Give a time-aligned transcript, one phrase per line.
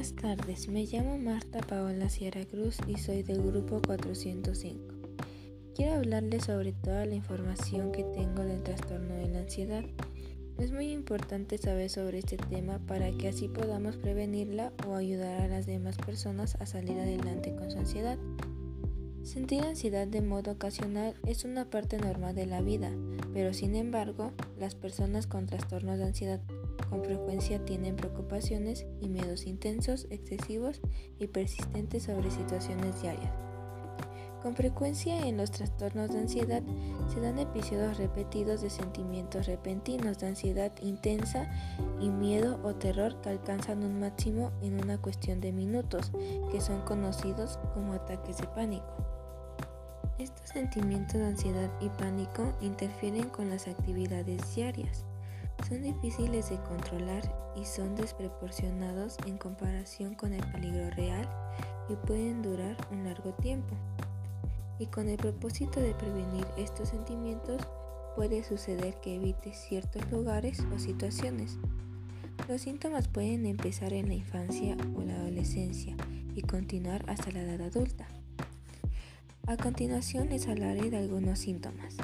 [0.00, 4.94] Buenas tardes, me llamo Marta Paola Sierra Cruz y soy del grupo 405.
[5.74, 9.84] Quiero hablarles sobre toda la información que tengo del trastorno de la ansiedad.
[10.58, 15.48] Es muy importante saber sobre este tema para que así podamos prevenirla o ayudar a
[15.48, 18.16] las demás personas a salir adelante con su ansiedad.
[19.22, 22.90] Sentir ansiedad de modo ocasional es una parte normal de la vida,
[23.34, 26.40] pero sin embargo, las personas con trastornos de ansiedad
[26.88, 30.80] con frecuencia tienen preocupaciones y miedos intensos, excesivos
[31.18, 33.32] y persistentes sobre situaciones diarias.
[34.42, 36.62] Con frecuencia en los trastornos de ansiedad
[37.12, 41.50] se dan episodios repetidos de sentimientos repentinos de ansiedad intensa
[42.00, 46.10] y miedo o terror que alcanzan un máximo en una cuestión de minutos,
[46.50, 48.86] que son conocidos como ataques de pánico.
[50.18, 55.04] Estos sentimientos de ansiedad y pánico interfieren con las actividades diarias
[55.70, 57.22] son difíciles de controlar
[57.54, 61.28] y son desproporcionados en comparación con el peligro real
[61.88, 63.76] y pueden durar un largo tiempo.
[64.80, 67.62] Y con el propósito de prevenir estos sentimientos,
[68.16, 71.56] puede suceder que evites ciertos lugares o situaciones.
[72.48, 75.94] Los síntomas pueden empezar en la infancia o la adolescencia
[76.34, 78.08] y continuar hasta la edad adulta.
[79.46, 81.96] A continuación les hablaré de algunos síntomas.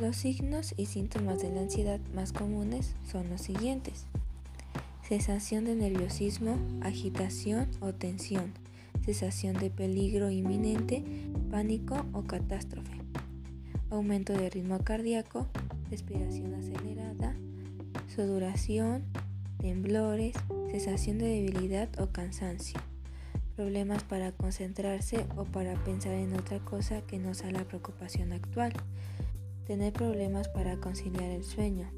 [0.00, 4.04] Los signos y síntomas de la ansiedad más comunes son los siguientes.
[5.08, 8.52] Sensación de nerviosismo, agitación o tensión,
[9.06, 11.02] sensación de peligro inminente,
[11.50, 13.00] pánico o catástrofe,
[13.88, 15.46] aumento de ritmo cardíaco,
[15.88, 17.34] respiración acelerada,
[18.14, 19.02] sudoración,
[19.58, 20.36] temblores,
[20.70, 22.78] sensación de debilidad o cansancio,
[23.56, 28.74] problemas para concentrarse o para pensar en otra cosa que no sea la preocupación actual,
[29.66, 31.90] tener problemas para conciliar el sueño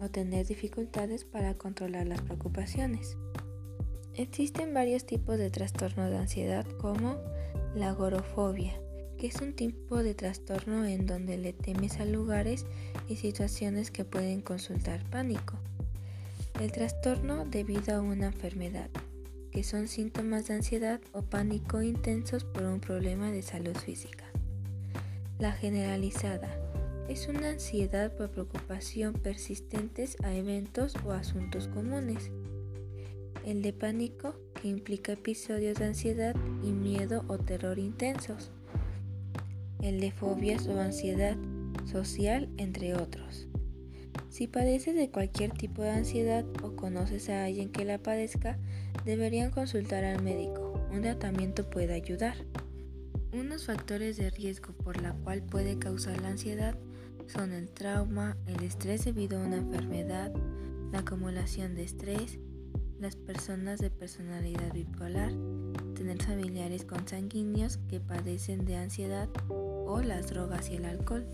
[0.00, 3.16] o tener dificultades para controlar las preocupaciones.
[4.14, 7.18] Existen varios tipos de trastorno de ansiedad como
[7.74, 8.80] la agorafobia,
[9.18, 12.66] que es un tipo de trastorno en donde le temes a lugares
[13.08, 15.58] y situaciones que pueden consultar pánico.
[16.60, 18.88] El trastorno debido a una enfermedad,
[19.50, 24.24] que son síntomas de ansiedad o pánico intensos por un problema de salud física.
[25.38, 26.65] La generalizada,
[27.08, 32.30] es una ansiedad por preocupación persistentes a eventos o asuntos comunes.
[33.44, 36.34] El de pánico, que implica episodios de ansiedad
[36.64, 38.50] y miedo o terror intensos.
[39.80, 41.36] El de fobias o ansiedad
[41.84, 43.46] social, entre otros.
[44.28, 48.58] Si padeces de cualquier tipo de ansiedad o conoces a alguien que la padezca,
[49.04, 50.80] deberían consultar al médico.
[50.92, 52.34] Un tratamiento puede ayudar.
[53.38, 56.74] Unos factores de riesgo por la cual puede causar la ansiedad
[57.26, 60.32] son el trauma, el estrés debido a una enfermedad,
[60.90, 62.38] la acumulación de estrés,
[62.98, 65.32] las personas de personalidad bipolar,
[65.94, 71.26] tener familiares consanguíneos que padecen de ansiedad o las drogas y el alcohol.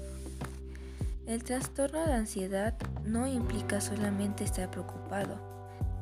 [1.27, 5.39] El trastorno de ansiedad no implica solamente estar preocupado,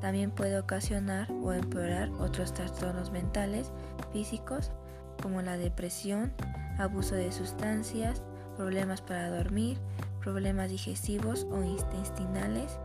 [0.00, 3.71] también puede ocasionar o empeorar otros trastornos mentales,
[4.15, 4.72] físicos,
[5.20, 6.32] como la depresión,
[6.78, 8.22] abuso de sustancias,
[8.56, 9.78] problemas para dormir,
[10.20, 12.78] problemas digestivos o intestinales,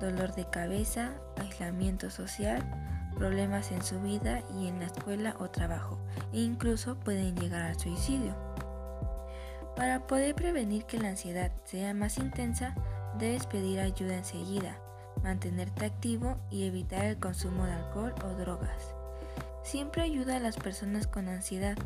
[0.00, 2.62] dolor de cabeza, aislamiento social,
[3.16, 5.98] problemas en su vida y en la escuela o trabajo,
[6.32, 8.34] e incluso pueden llegar al suicidio.
[9.76, 12.74] Para poder prevenir que la ansiedad sea más intensa,
[13.18, 14.78] debes pedir ayuda enseguida,
[15.22, 18.94] mantenerte activo y evitar el consumo de alcohol o drogas.
[19.62, 21.76] Siempre ayuda a las personas con ansiedad.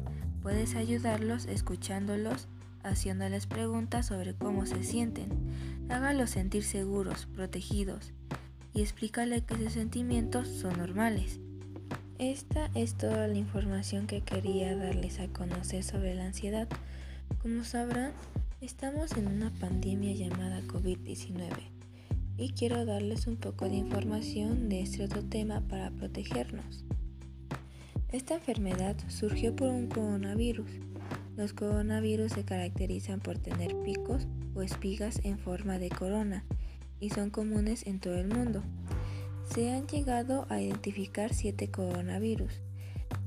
[0.43, 2.49] Puedes ayudarlos escuchándolos,
[2.83, 5.29] haciéndoles preguntas sobre cómo se sienten.
[5.89, 8.13] Hágalos sentir seguros, protegidos
[8.75, 11.41] y explícale que sus sentimientos son normales.
[12.19, 16.69] Esta es toda la información que quería darles a conocer sobre la ansiedad.
[17.43, 18.13] Como sabrán,
[18.61, 21.49] estamos en una pandemia llamada COVID-19
[22.39, 26.85] y quiero darles un poco de información de este otro tema para protegernos.
[28.13, 30.71] Esta enfermedad surgió por un coronavirus
[31.37, 36.45] los coronavirus se caracterizan por tener picos o espigas en forma de corona
[37.01, 38.63] y son comunes en todo el mundo.
[39.55, 42.61] Se han llegado a identificar siete coronavirus,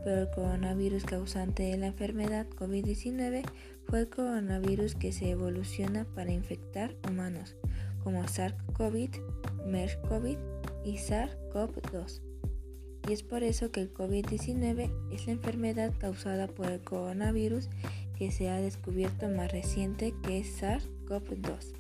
[0.03, 3.43] pero el coronavirus causante de la enfermedad COVID-19
[3.87, 7.55] fue el coronavirus que se evoluciona para infectar humanos,
[8.03, 9.09] como SARS-CoV,
[9.65, 10.37] MERS-CoV
[10.85, 12.34] y SARS-CoV-2
[13.07, 17.69] y es por eso que el COVID-19 es la enfermedad causada por el coronavirus
[18.17, 21.73] que se ha descubierto más reciente que es SARS-CoV-2.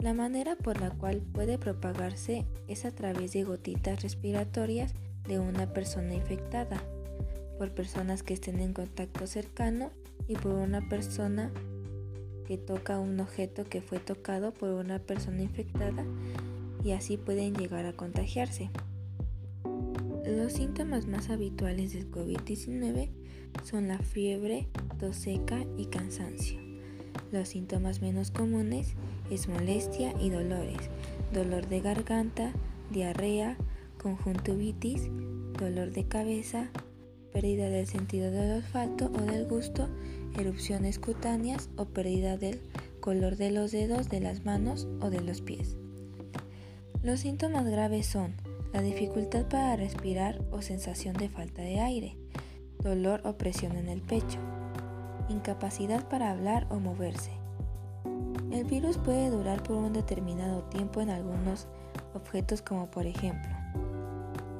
[0.00, 4.94] La manera por la cual puede propagarse es a través de gotitas respiratorias
[5.26, 6.82] de una persona infectada,
[7.58, 9.90] por personas que estén en contacto cercano
[10.28, 11.50] y por una persona
[12.46, 16.04] que toca un objeto que fue tocado por una persona infectada
[16.84, 18.70] y así pueden llegar a contagiarse.
[20.26, 23.10] Los síntomas más habituales del COVID-19
[23.62, 24.66] son la fiebre,
[24.98, 26.58] tos seca y cansancio.
[27.30, 28.94] Los síntomas menos comunes
[29.30, 30.90] es molestia y dolores,
[31.32, 32.52] dolor de garganta,
[32.90, 33.56] diarrea,
[34.02, 35.10] conjuntivitis,
[35.60, 36.70] dolor de cabeza,
[37.32, 39.88] pérdida del sentido del olfato o del gusto,
[40.36, 42.60] erupciones cutáneas o pérdida del
[42.98, 45.76] color de los dedos de las manos o de los pies.
[47.04, 48.34] Los síntomas graves son
[48.76, 52.18] la dificultad para respirar o sensación de falta de aire,
[52.78, 54.38] dolor o presión en el pecho,
[55.30, 57.30] incapacidad para hablar o moverse.
[58.52, 61.68] El virus puede durar por un determinado tiempo en algunos
[62.12, 63.50] objetos como por ejemplo,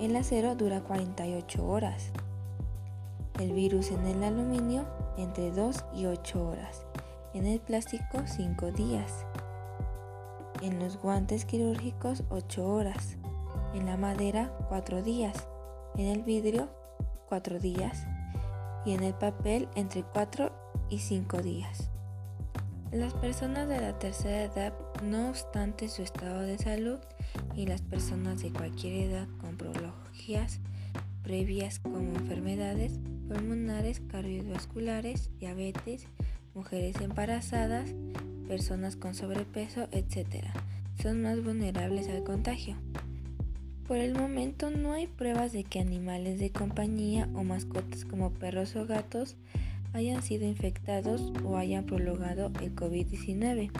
[0.00, 2.10] el acero dura 48 horas,
[3.38, 4.86] el virus en el aluminio
[5.18, 6.86] entre 2 y 8 horas,
[7.34, 9.26] en el plástico 5 días,
[10.62, 13.18] en los guantes quirúrgicos 8 horas,
[13.76, 15.48] en la madera 4 días,
[15.96, 16.68] en el vidrio
[17.28, 18.06] 4 días
[18.84, 20.52] y en el papel entre 4
[20.90, 21.90] y 5 días.
[22.92, 26.98] Las personas de la tercera edad, no obstante su estado de salud,
[27.54, 30.60] y las personas de cualquier edad con prologías
[31.22, 36.06] previas como enfermedades pulmonares, cardiovasculares, diabetes,
[36.54, 37.90] mujeres embarazadas,
[38.46, 40.46] personas con sobrepeso, etc.
[41.02, 42.76] Son más vulnerables al contagio.
[43.86, 48.74] Por el momento no hay pruebas de que animales de compañía o mascotas como perros
[48.76, 49.36] o gatos
[49.92, 53.70] hayan sido infectados o hayan prolongado el COVID-19.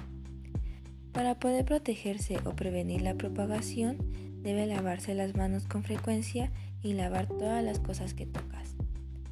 [1.12, 3.98] Para poder protegerse o prevenir la propagación,
[4.42, 8.56] debe lavarse las manos con frecuencia y lavar todas las cosas que tocas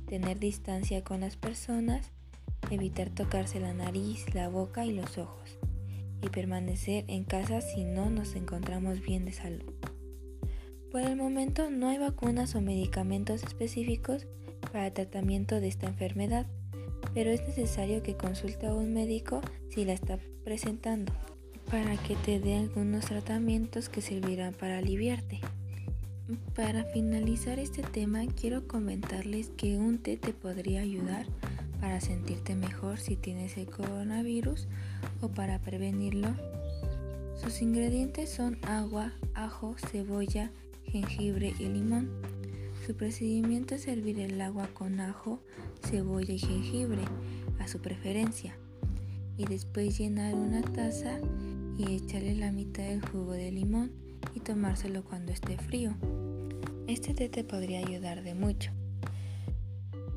[0.07, 2.13] tener distancia con las personas,
[2.71, 5.59] evitar tocarse la nariz, la boca y los ojos,
[6.23, 9.94] y permanecer en casa si no nos encontramos bien de salud.
[10.95, 14.29] Por el momento no hay vacunas o medicamentos específicos
[14.71, 16.47] para tratamiento de esta enfermedad,
[17.13, 21.13] pero es necesario que consulte a un médico si la está presentando
[21.69, 25.41] para que te dé algunos tratamientos que servirán para aliviarte.
[26.55, 31.27] Para finalizar este tema quiero comentarles que un té te podría ayudar
[31.81, 34.69] para sentirte mejor si tienes el coronavirus
[35.23, 36.29] o para prevenirlo.
[37.35, 40.53] Sus ingredientes son agua, ajo, cebolla,
[40.95, 42.09] jengibre y limón.
[42.87, 45.41] Su procedimiento es hervir el agua con ajo,
[45.85, 47.03] cebolla y jengibre
[47.59, 48.57] a su preferencia
[49.37, 51.19] y después llenar una taza
[51.77, 53.91] y echarle la mitad del jugo de limón
[54.37, 55.97] y tomárselo cuando esté frío.
[56.87, 58.71] Este té te podría ayudar de mucho.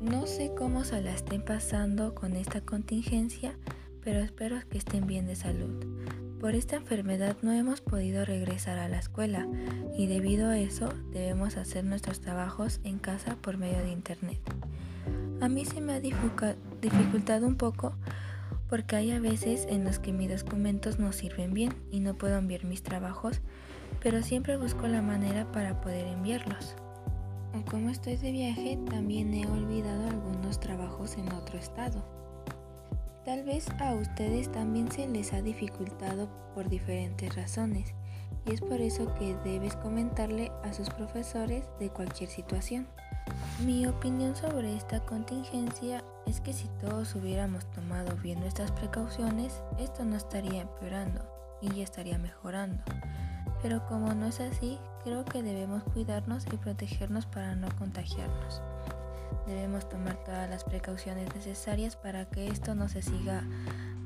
[0.00, 3.58] No sé cómo se la estén pasando con esta contingencia,
[4.00, 5.84] pero espero que estén bien de salud.
[6.40, 9.48] Por esta enfermedad no hemos podido regresar a la escuela
[9.96, 14.38] y debido a eso debemos hacer nuestros trabajos en casa por medio de internet.
[15.40, 17.94] A mí se me ha dificultado un poco
[18.68, 22.38] porque hay a veces en los que mis documentos no sirven bien y no puedo
[22.38, 23.40] enviar mis trabajos,
[24.00, 26.76] pero siempre busco la manera para poder enviarlos.
[27.68, 32.04] Como estoy de viaje, también he olvidado algunos trabajos en otro estado.
[33.28, 37.92] Tal vez a ustedes también se les ha dificultado por diferentes razones
[38.46, 42.88] y es por eso que debes comentarle a sus profesores de cualquier situación.
[43.66, 50.06] Mi opinión sobre esta contingencia es que si todos hubiéramos tomado bien nuestras precauciones, esto
[50.06, 51.20] no estaría empeorando
[51.60, 52.82] y ya estaría mejorando.
[53.60, 58.62] Pero como no es así, creo que debemos cuidarnos y protegernos para no contagiarnos.
[59.46, 63.42] Debemos tomar todas las precauciones necesarias para que esto no se siga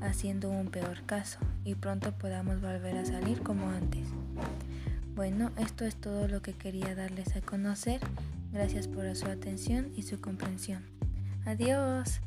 [0.01, 4.07] haciendo un peor caso y pronto podamos volver a salir como antes.
[5.15, 8.01] Bueno, esto es todo lo que quería darles a conocer.
[8.51, 10.83] Gracias por su atención y su comprensión.
[11.45, 12.21] Adiós.